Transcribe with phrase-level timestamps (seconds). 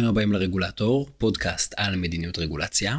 [0.00, 2.98] וברוכים הבאים לרגולטור, פודקאסט על מדיניות רגולציה.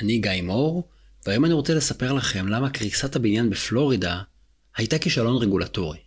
[0.00, 0.88] אני גיא מור,
[1.26, 4.22] והיום אני רוצה לספר לכם למה קריסת הבניין בפלורידה
[4.76, 5.98] הייתה כישלון רגולטורי.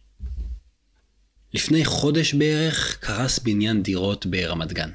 [1.54, 4.90] לפני חודש בערך קרס בניין דירות ברמת גן.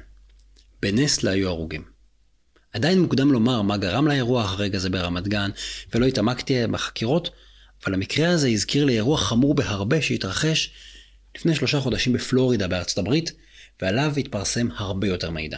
[0.81, 1.83] בנס לא היו הרוגים.
[2.73, 5.49] עדיין מוקדם לומר מה גרם לאירוע הרגע הזה ברמת גן,
[5.93, 7.29] ולא התעמקתי בחקירות,
[7.85, 10.71] אבל המקרה הזה הזכיר לי אירוע חמור בהרבה שהתרחש
[11.35, 13.31] לפני שלושה חודשים בפלורידה בארצות הברית,
[13.81, 15.57] ועליו התפרסם הרבה יותר מידע.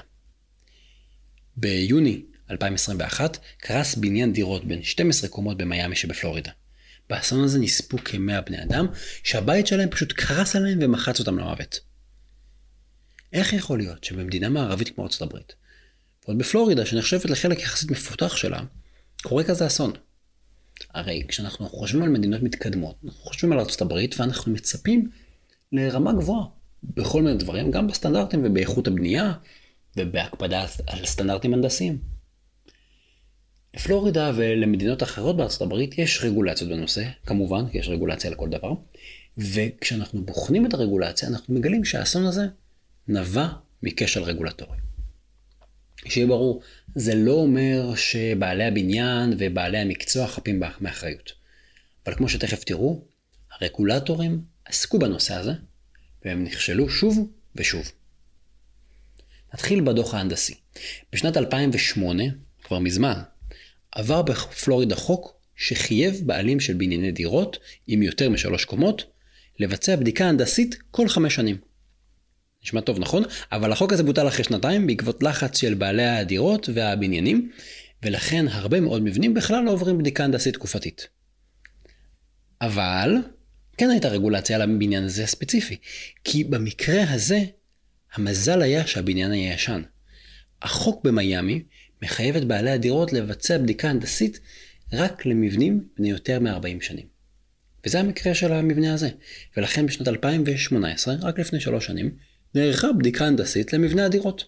[1.57, 2.21] ביוני
[2.51, 6.51] 2021 קרס בניין דירות בין 12 קומות במיאמי שבפלורידה.
[7.09, 8.87] באסון הזה נספו כ-100 בני אדם,
[9.23, 11.79] שהבית שלהם פשוט קרס עליהם ומחץ אותם למוות.
[13.33, 15.53] איך יכול להיות שבמדינה מערבית כמו ארצות הברית,
[16.25, 18.61] ועוד בפלורידה, שנחשבת לחלק יחסית מפותח שלה,
[19.21, 19.91] קורה כזה אסון?
[20.93, 25.09] הרי כשאנחנו חושבים על מדינות מתקדמות, אנחנו חושבים על ארצות הברית ואנחנו מצפים
[25.71, 26.45] לרמה גבוהה
[26.83, 29.33] בכל מיני דברים, גם בסטנדרטים ובאיכות הבנייה
[29.97, 31.97] ובהקפדה על סטנדרטים הנדסיים.
[33.75, 38.73] לפלורידה ולמדינות אחרות בארצות הברית יש רגולציות בנושא, כמובן, כי יש רגולציה לכל דבר,
[39.37, 42.47] וכשאנחנו בוחנים את הרגולציה אנחנו מגלים שהאסון הזה
[43.07, 43.47] נבע
[43.83, 44.77] מכשל רגולטורי.
[46.07, 46.61] שיהיה ברור,
[46.95, 51.33] זה לא אומר שבעלי הבניין ובעלי המקצוע חפים מאחריות.
[52.05, 53.01] אבל כמו שתכף תראו,
[53.59, 55.51] הרגולטורים עסקו בנושא הזה,
[56.25, 57.91] והם נכשלו שוב ושוב.
[59.53, 60.53] נתחיל בדוח ההנדסי.
[61.13, 62.23] בשנת 2008,
[62.63, 63.21] כבר מזמן,
[63.91, 69.03] עבר בפלורידה חוק שחייב בעלים של בנייני דירות עם יותר משלוש קומות
[69.59, 71.57] לבצע בדיקה הנדסית כל חמש שנים.
[72.63, 73.23] נשמע טוב נכון?
[73.51, 77.51] אבל החוק הזה בוטל אחרי שנתיים בעקבות לחץ של בעלי הדירות והבניינים,
[78.03, 81.07] ולכן הרבה מאוד מבנים בכלל לא עוברים בדיקה הנדסית תקופתית.
[82.61, 83.15] אבל
[83.81, 85.77] כן הייתה רגולציה על הבניין הזה הספציפי,
[86.23, 87.39] כי במקרה הזה
[88.13, 89.81] המזל היה שהבניין היה ישן.
[90.61, 91.63] החוק במיאמי
[92.01, 94.39] מחייב את בעלי הדירות לבצע בדיקה הנדסית
[94.93, 97.05] רק למבנים בני יותר מ-40 שנים.
[97.85, 99.09] וזה המקרה של המבנה הזה.
[99.57, 102.15] ולכן בשנת 2018, רק לפני שלוש שנים,
[102.55, 104.43] נערכה בדיקה הנדסית למבנה הדירות.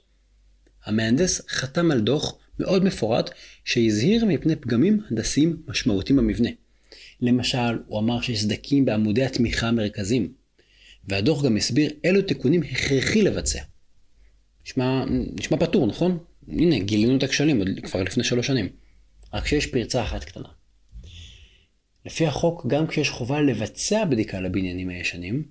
[0.85, 3.29] המהנדס חתם על דוח מאוד מפורט
[3.65, 6.49] שהזהיר מפני פגמים הנדסיים משמעותיים במבנה.
[7.23, 10.33] למשל, הוא אמר שיש סדקים בעמודי התמיכה המרכזיים,
[11.07, 13.61] והדוח גם הסביר אילו תיקונים הכרחי לבצע.
[14.65, 15.05] נשמע,
[15.39, 16.17] נשמע פתור, נכון?
[16.47, 18.69] הנה, גילינו את הכשלים כבר לפני שלוש שנים.
[19.33, 20.49] רק שיש פרצה אחת קטנה.
[22.05, 25.43] לפי החוק, גם כשיש חובה לבצע בדיקה לבניינים הישנים,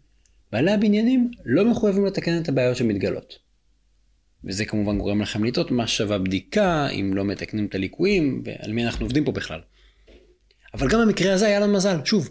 [0.52, 3.38] בעלי הבניינים לא מחויבים לתקן את הבעיות שמתגלות.
[4.44, 8.84] וזה כמובן גורם לכם לטעות מה שווה בדיקה, אם לא מתקנים את הליקויים, ועל מי
[8.84, 9.60] אנחנו עובדים פה בכלל.
[10.74, 12.30] אבל גם במקרה הזה היה לנו מזל, שוב.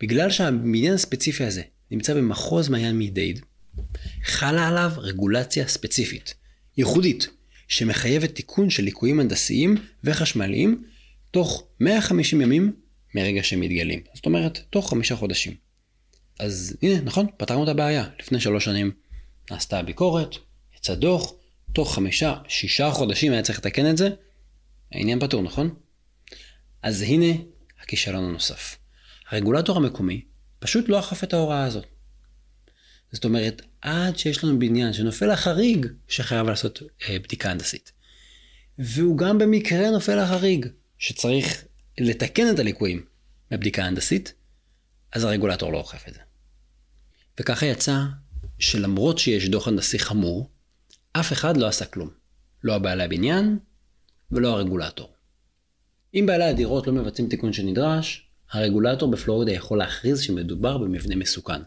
[0.00, 3.40] בגלל שהבניין הספציפי הזה נמצא במחוז מעיין מדייד,
[4.24, 6.34] חלה עליו רגולציה ספציפית,
[6.76, 7.28] ייחודית,
[7.68, 9.74] שמחייבת תיקון של ליקויים הנדסיים
[10.04, 10.84] וחשמליים
[11.30, 12.72] תוך 150 ימים
[13.14, 14.00] מרגע שהם מתגלים.
[14.14, 15.54] זאת אומרת, תוך חמישה חודשים.
[16.40, 18.04] אז הנה, נכון, פתרנו את הבעיה.
[18.20, 18.90] לפני שלוש שנים
[19.50, 20.36] נעשתה הביקורת,
[20.76, 21.32] יצא דוח,
[21.72, 24.08] תוך חמישה, שישה חודשים היה צריך לתקן את זה,
[24.92, 25.74] העניין פתור, נכון?
[26.86, 27.42] אז הנה
[27.82, 28.78] הכישלון הנוסף.
[29.30, 30.24] הרגולטור המקומי
[30.58, 31.86] פשוט לא אכף את ההוראה הזאת.
[33.12, 37.92] זאת אומרת, עד שיש לנו בניין שנופל החריג שחייב לעשות אה, בדיקה הנדסית.
[38.78, 40.66] והוא גם במקרה נופל החריג
[40.98, 41.64] שצריך
[41.98, 43.04] לתקן את הליקויים
[43.50, 44.34] בבדיקה ההנדסית,
[45.12, 46.20] אז הרגולטור לא אוכף את זה.
[47.40, 47.98] וככה יצא
[48.58, 50.50] שלמרות שיש דוח הנדסי חמור,
[51.12, 52.10] אף אחד לא עשה כלום.
[52.64, 53.58] לא הבעלי הבניין
[54.30, 55.15] ולא הרגולטור.
[56.14, 61.60] אם בעלי הדירות לא מבצעים תיקון שנדרש, הרגולטור בפלורידה יכול להכריז שמדובר במבנה מסוכן.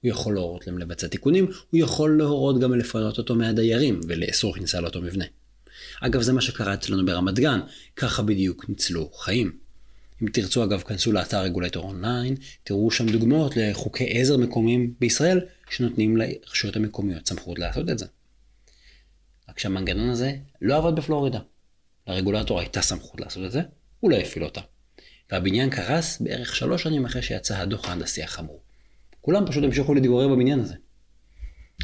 [0.00, 4.80] הוא יכול להורות להם לבצע תיקונים, הוא יכול להורות גם לפנות אותו מהדיירים ולאסור כניסה
[4.80, 5.24] לאותו מבנה.
[6.00, 7.60] אגב, זה מה שקרה אצלנו ברמת גן,
[7.96, 9.52] ככה בדיוק ניצלו חיים.
[10.22, 12.34] אם תרצו אגב, כנסו לאתר רגולטור אונליין,
[12.64, 18.06] תראו שם דוגמאות לחוקי עזר מקומיים בישראל, שנותנים לרשויות המקומיות סמכות לעשות את זה.
[19.48, 20.32] רק שהמנגנון הזה
[20.62, 21.38] לא עבד בפלורידה.
[22.06, 23.60] לרגולטור הייתה סמכות לעשות את זה,
[24.00, 24.60] הוא לא הפעיל אותה.
[25.32, 28.60] והבניין קרס בערך שלוש שנים אחרי שיצא הדוח ההנדסי החמור.
[29.20, 30.74] כולם פשוט המשיכו להתגורר בבניין הזה.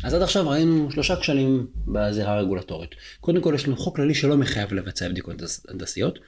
[0.04, 2.90] אז עד עכשיו ראינו שלושה כשלים בזירה הרגולטורית.
[3.20, 5.36] קודם כל יש לנו חוק כללי שלא מחייב לבצע בדיקות
[5.68, 6.18] הנדסיות.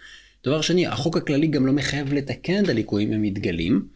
[0.44, 3.88] דבר שני, החוק הכללי גם לא מחייב לתקן את הליקויים אם מתגלים.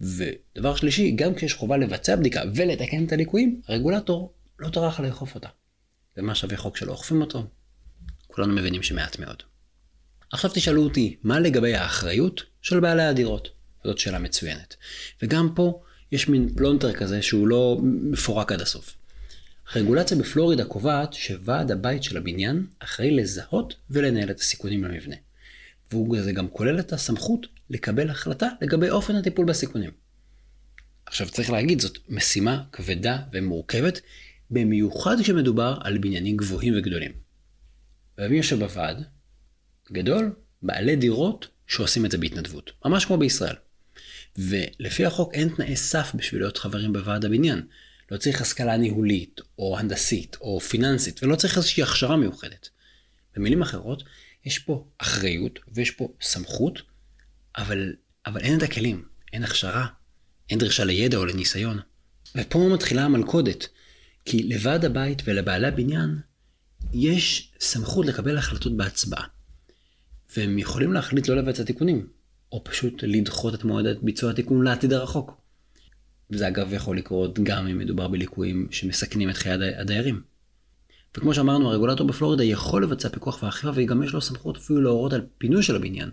[0.00, 5.48] ודבר שלישי, גם כשיש חובה לבצע בדיקה ולתקן את הליקויים, הרגולטור לא טרח לאכוף אותה.
[6.16, 7.46] ומה שווה חוק שלא אוכפים אותו?
[8.36, 9.42] כולנו מבינים שמעט מאוד.
[10.32, 13.48] עכשיו תשאלו אותי, מה לגבי האחריות של בעלי הדירות?
[13.84, 14.76] זאת שאלה מצוינת.
[15.22, 18.96] וגם פה יש מין פלונטר כזה שהוא לא מפורק עד הסוף.
[19.76, 25.16] רגולציה בפלורידה קובעת שוועד הבית של הבניין אחראי לזהות ולנהל את הסיכונים למבנה.
[26.12, 29.90] וזה גם כולל את הסמכות לקבל החלטה לגבי אופן הטיפול בסיכונים.
[31.06, 34.00] עכשיו צריך להגיד, זאת משימה כבדה ומורכבת,
[34.50, 37.25] במיוחד כשמדובר על בניינים גבוהים וגדולים.
[38.18, 39.04] ומי יושב בוועד?
[39.92, 43.56] גדול, בעלי דירות שעושים את זה בהתנדבות, ממש כמו בישראל.
[44.36, 47.66] ולפי החוק אין תנאי סף בשביל להיות חברים בוועד הבניין.
[48.10, 52.68] לא צריך השכלה ניהולית, או הנדסית, או פיננסית, ולא צריך איזושהי הכשרה מיוחדת.
[53.36, 54.02] במילים אחרות,
[54.44, 56.82] יש פה אחריות ויש פה סמכות,
[57.56, 57.94] אבל,
[58.26, 59.86] אבל אין את הכלים, אין הכשרה,
[60.50, 61.80] אין דרישה לידע או לניסיון.
[62.34, 63.68] ופה מתחילה המלכודת,
[64.24, 66.18] כי לוועד הבית ולבעלי הבניין
[66.92, 69.24] יש סמכות לקבל החלטות בהצבעה.
[70.36, 72.06] והם יכולים להחליט לא לבצע תיקונים,
[72.52, 75.40] או פשוט לדחות את מועד ביצוע התיקון לעתיד הרחוק.
[76.30, 80.22] וזה אגב יכול לקרות גם אם מדובר בליקויים שמסכנים את חיי הדיירים.
[81.16, 85.26] וכמו שאמרנו, הרגולטור בפלורידה יכול לבצע פיקוח ואכיפה וגם יש לו סמכות אפילו להורות על
[85.38, 86.10] פינוי של הבניין.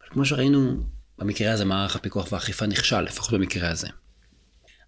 [0.00, 0.84] אבל כמו שראינו,
[1.18, 3.88] במקרה הזה מערך הפיקוח והאכיפה נכשל, לפחות במקרה הזה.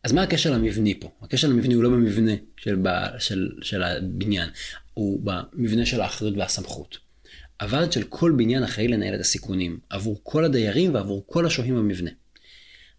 [0.05, 1.11] אז מה הקשר למבני פה?
[1.23, 2.77] הקשר למבני הוא לא במבנה של,
[3.19, 4.51] של, של הבניין,
[4.97, 6.99] הוא במבנה של האחריות והסמכות.
[7.63, 12.11] הוועד של כל בניין אחראי לנהל את הסיכונים, עבור כל הדיירים ועבור כל השוהים במבנה.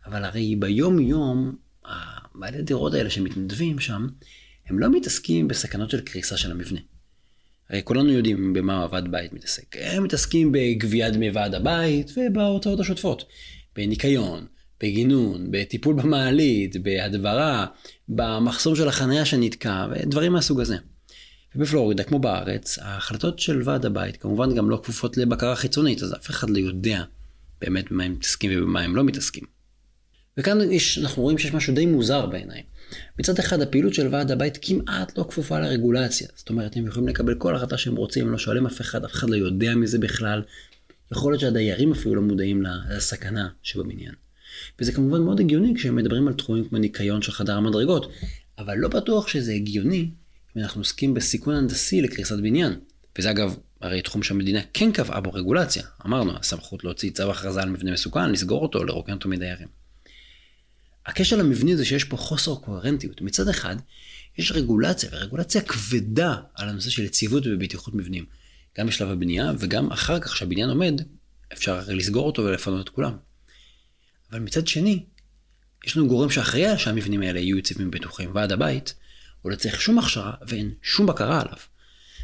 [0.06, 1.56] אבל הרי ביום יום,
[2.36, 4.08] בעלי הדירות האלה שמתנדבים שם,
[4.68, 6.80] הם לא מתעסקים בסכנות של קריסה של המבנה.
[7.70, 9.76] הרי כולנו יודעים במה ועד בית מתעסק.
[9.80, 13.26] הם מתעסקים בגביית דמי ועד הבית ובהוצאות השוטפות.
[13.76, 14.46] בניקיון,
[14.82, 17.66] בגינון, בטיפול במעלית, בהדברה,
[18.10, 20.78] במחסום של החניה שנתקע ודברים מהסוג הזה.
[21.56, 26.30] ובפלורידה, כמו בארץ, ההחלטות של ועד הבית כמובן גם לא כפופות לבקרה חיצונית, אז אף
[26.30, 27.04] אחד לא יודע
[27.62, 29.44] באמת במה הם מתעסקים ובמה הם לא מתעסקים.
[30.38, 32.64] וכאן יש, אנחנו רואים שיש משהו די מוזר בעיניי.
[33.20, 36.28] מצד אחד הפעילות של ועד הבית כמעט לא כפופה לרגולציה.
[36.36, 39.12] זאת אומרת, הם יכולים לקבל כל החלטה שהם רוצים, הם לא שואלים אף אחד, אף
[39.12, 40.42] אחד לא יודע מזה בכלל.
[41.12, 44.14] יכול להיות שהדיירים אפילו לא מודעים לסכנה שבבניין.
[44.80, 48.12] וזה כמובן מאוד הגיוני כשהם מדברים על תחומים כמו ניקיון של חדר המדרגות,
[48.58, 50.10] אבל לא בטוח שזה הגיוני
[50.58, 52.80] אם אנחנו עוסקים בסיכון הנדסי לקריסת בניין.
[53.18, 55.84] וזה אגב, הרי תחום שהמדינה כן קבעה בו רגולציה.
[56.06, 59.68] אמרנו, הסמכות להוציא צו הכרזה על מבנה מסוכן, לסגור אותו, לרוקן אותו מדיירים.
[61.06, 63.22] הקשר למבני זה שיש פה חוסר קוהרנטיות.
[63.22, 63.76] מצד אחד,
[64.38, 68.26] יש רגולציה, ורגולציה כבדה על הנושא של יציבות ובטיחות מבנים.
[68.78, 71.02] גם בשלב הבנייה וגם אחר כך שהבניין עומד,
[71.54, 73.18] אפשר לסגור אותו ולפנות את כולם.
[74.32, 75.04] אבל מצד שני,
[75.86, 78.94] יש לנו גורם שאחראי שהמבנים האלה יהיו יציבים ובטוחים, ועד הבית,
[79.48, 81.58] הוא לא צריך שום הכשרה ואין שום בקרה עליו.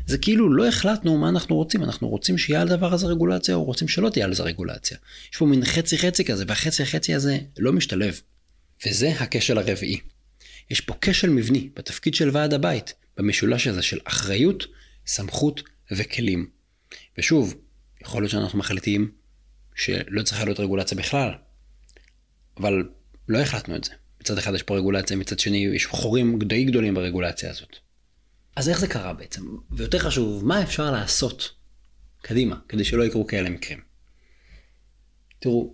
[0.05, 3.63] זה כאילו לא החלטנו מה אנחנו רוצים, אנחנו רוצים שיהיה על הדבר הזה רגולציה, או
[3.63, 4.97] רוצים שלא תהיה על זה רגולציה.
[5.31, 8.21] יש פה מין חצי חצי כזה, והחצי החצי הזה לא משתלב.
[8.85, 9.99] וזה הכשל הרביעי.
[10.69, 14.65] יש פה כשל מבני בתפקיד של ועד הבית, במשולש הזה של אחריות,
[15.07, 15.61] סמכות
[15.91, 16.49] וכלים.
[17.17, 17.55] ושוב,
[18.01, 19.11] יכול להיות שאנחנו מחליטים
[19.75, 21.31] שלא צריכה להיות רגולציה בכלל,
[22.57, 22.83] אבל
[23.27, 23.91] לא החלטנו את זה.
[24.23, 27.75] מצד אחד יש פה רגולציה, מצד שני יש חורים די גדולים ברגולציה הזאת.
[28.55, 29.41] אז איך זה קרה בעצם?
[29.71, 31.51] ויותר חשוב, מה אפשר לעשות
[32.21, 33.79] קדימה, כדי שלא יקרו כאלה מקרים?
[35.39, 35.73] תראו,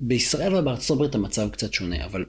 [0.00, 2.24] בישראל ובארצות הברית המצב קצת שונה, אבל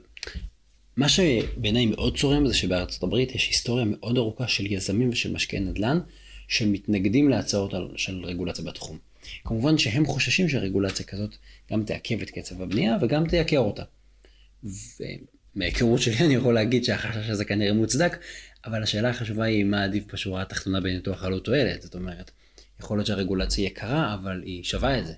[0.96, 5.62] מה שבעיניי מאוד צורם זה שבארצות הברית יש היסטוריה מאוד ארוכה של יזמים ושל משקיעי
[5.62, 6.00] נדל"ן
[6.48, 8.98] שמתנגדים להצעות של רגולציה בתחום.
[9.44, 11.36] כמובן שהם חוששים שרגולציה כזאת
[11.72, 13.82] גם תעכב את קצב הבנייה וגם תייקר אותה.
[15.56, 18.18] ומההיכרות שלי אני יכול להגיד שהחשש הזה כנראה מוצדק,
[18.64, 21.82] אבל השאלה החשובה היא מה עדיף בשורה התחתונה בניתוח עלות תועלת.
[21.82, 22.30] זאת אומרת,
[22.80, 25.14] יכול להיות שהרגולציה יקרה, אבל היא שווה את זה.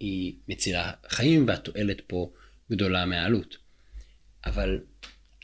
[0.00, 2.30] היא מצילה חיים והתועלת פה
[2.70, 3.56] גדולה מהעלות.
[4.46, 4.80] אבל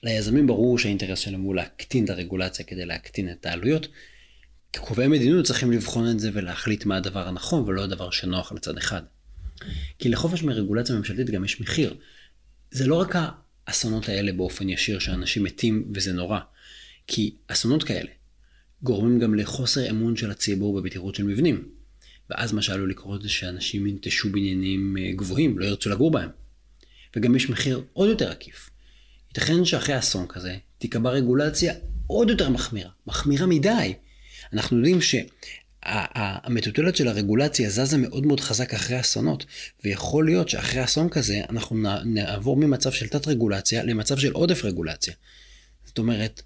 [0.02, 3.88] ליזמים ברור שהאינטרס שלהם הוא להקטין את הרגולציה כדי להקטין את העלויות.
[4.72, 9.02] כקובעי מדיניות צריכים לבחון את זה ולהחליט מה הדבר הנכון ולא הדבר שנוח לצד אחד.
[9.98, 11.96] כי לחופש מרגולציה ממשלתית גם יש מחיר.
[12.70, 13.16] זה לא רק
[13.66, 16.38] האסונות האלה באופן ישיר שאנשים מתים וזה נורא,
[17.06, 18.10] כי אסונות כאלה
[18.82, 21.68] גורמים גם לחוסר אמון של הציבור בבטיחות של מבנים.
[22.30, 26.28] ואז מה שעלול לקרות זה שאנשים ינטשו בניינים אה, גבוהים, לא ירצו לגור בהם.
[27.16, 28.70] וגם יש מחיר עוד יותר עקיף.
[29.28, 31.74] ייתכן שאחרי אסון כזה תיקבע רגולציה
[32.06, 33.94] עוד יותר מחמירה, מחמירה מדי.
[34.52, 35.00] אנחנו יודעים
[35.84, 39.46] שהמטוטלת של הרגולציה זזה מאוד מאוד חזק אחרי אסונות,
[39.84, 45.14] ויכול להיות שאחרי אסון כזה אנחנו נעבור ממצב של תת רגולציה למצב של עודף רגולציה.
[45.86, 46.42] זאת אומרת,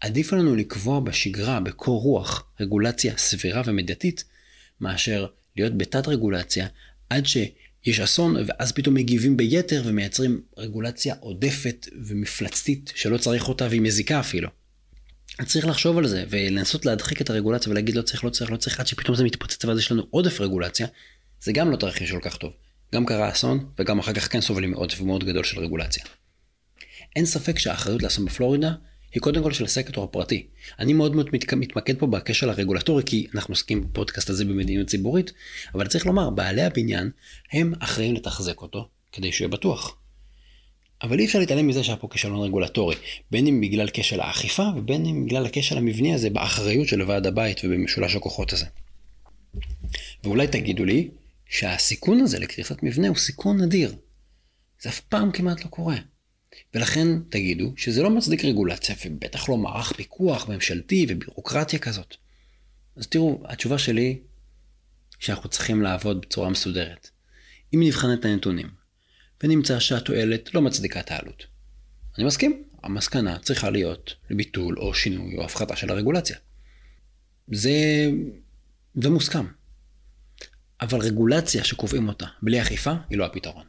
[0.00, 4.24] עדיף לנו לקבוע בשגרה, בקור רוח, רגולציה סבירה ומידתית,
[4.80, 6.66] מאשר להיות בתת רגולציה
[7.10, 13.80] עד שיש אסון ואז פתאום מגיבים ביתר ומייצרים רגולציה עודפת ומפלצתית שלא צריך אותה והיא
[13.80, 14.48] מזיקה אפילו.
[15.46, 18.80] צריך לחשוב על זה ולנסות להדחיק את הרגולציה ולהגיד לא צריך, לא צריך, לא צריך,
[18.80, 20.86] עד שפתאום זה מתפוצץ ואז יש לנו עודף רגולציה,
[21.42, 22.52] זה גם לא תרחיש כל כך טוב.
[22.94, 26.04] גם קרה אסון וגם אחר כך כן סובלים מעודף מאוד גדול של רגולציה.
[27.16, 28.72] אין ספק שהאחריות לאסון בפלורידה
[29.14, 30.46] היא קודם כל של הסקטור הפרטי.
[30.78, 35.32] אני מאוד מאוד מתמקד פה בקשר הרגולטורי כי אנחנו עוסקים בפודקאסט הזה במדיניות ציבורית,
[35.74, 37.10] אבל צריך לומר, בעלי הבניין
[37.52, 39.96] הם אחראים לתחזק אותו כדי שהוא יהיה בטוח.
[41.02, 42.96] אבל אי אפשר להתעלם מזה שהיה פה כישלון רגולטורי,
[43.30, 47.60] בין אם בגלל כשל האכיפה ובין אם בגלל הכשל המבני הזה באחריות של ועד הבית
[47.64, 48.66] ובמשולש הכוחות הזה.
[50.24, 51.08] ואולי תגידו לי
[51.46, 53.94] שהסיכון הזה לקריסת מבנה הוא סיכון נדיר.
[54.80, 55.96] זה אף פעם כמעט לא קורה.
[56.74, 62.16] ולכן תגידו שזה לא מצדיק רגולציה ובטח לא מערך פיקוח ממשלתי ובירוקרטיה כזאת.
[62.96, 64.18] אז תראו, התשובה שלי
[65.18, 67.10] שאנחנו צריכים לעבוד בצורה מסודרת.
[67.74, 68.81] אם נבחן את הנתונים
[69.42, 71.46] ונמצא שהתועלת לא מצדיקה את העלות.
[72.18, 76.36] אני מסכים, המסקנה צריכה להיות לביטול או שינוי או הפחתה של הרגולציה.
[77.52, 77.70] זה,
[78.94, 79.46] זה מוסכם.
[80.80, 83.66] אבל רגולציה שקובעים אותה בלי אכיפה היא לא הפתרון.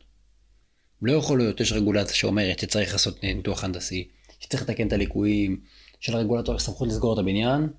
[1.01, 4.07] לא יכול להיות, יש רגולציה שאומרת שצריך לעשות ניתוח הנדסי,
[4.39, 5.61] שצריך לתקן את הליקויים,
[5.99, 7.69] שלרגולטור יש סמכות לסגור את הבניין,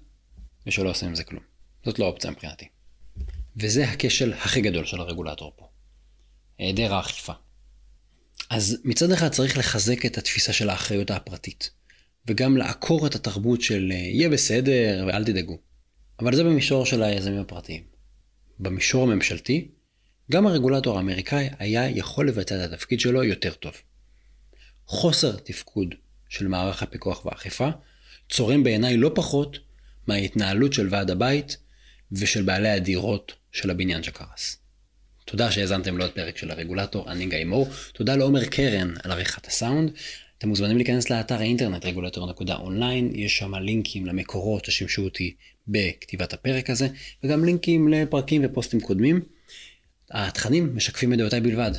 [0.66, 1.42] ושלא עושים עם זה כלום.
[1.84, 2.68] זאת לא אופציה מבחינתי.
[3.56, 5.68] וזה הכשל הכי גדול של הרגולטור פה.
[6.58, 7.32] היעדר האכיפה.
[8.50, 11.70] אז מצד אחד צריך לחזק את התפיסה של האחריות הפרטית,
[12.26, 15.58] וגם לעקור את התרבות של יהיה בסדר ואל תדאגו.
[16.20, 17.82] אבל זה במישור של היזמים הפרטיים.
[18.58, 19.68] במישור הממשלתי,
[20.30, 23.72] גם הרגולטור האמריקאי היה יכול לבצע את התפקיד שלו יותר טוב.
[24.86, 25.94] חוסר תפקוד
[26.28, 27.68] של מערך הפיקוח והאכיפה
[28.30, 29.58] צורם בעיניי לא פחות
[30.06, 31.56] מההתנהלות של ועד הבית
[32.12, 34.63] ושל בעלי הדירות של הבניין שקרס.
[35.34, 37.68] תודה שהאזנתם לעוד פרק של הרגולטור, אני גיא מור.
[37.92, 39.90] תודה לעומר קרן על עריכת הסאונד.
[40.38, 45.34] אתם מוזמנים להיכנס לאתר האינטרנט רגולטור.אונליין, יש שם לינקים למקורות ששימשו אותי
[45.68, 46.88] בכתיבת הפרק הזה,
[47.24, 49.20] וגם לינקים לפרקים ופוסטים קודמים.
[50.10, 51.72] התכנים משקפים את דעותיי בלבד,